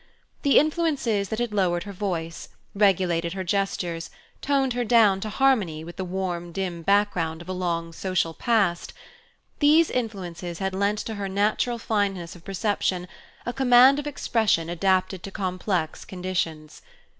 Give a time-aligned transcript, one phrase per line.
[0.41, 4.09] The influences that had lowered her voice, regulated her gestures,
[4.41, 8.93] toned her down to harmony with the warm dim background of a long social past
[9.59, 13.07] these influences had lent to her natural fineness of perception
[13.45, 16.81] a command of expression adapted to complex conditions.